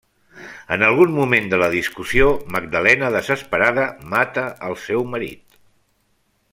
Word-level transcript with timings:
En 0.75 0.83
algun 0.85 1.11
moment 1.17 1.49
de 1.51 1.59
la 1.63 1.67
discussió, 1.75 2.31
Magdalena, 2.55 3.11
desesperada, 3.19 3.87
mata 4.15 4.49
al 4.69 4.77
seu 4.87 5.07
marit. 5.15 5.59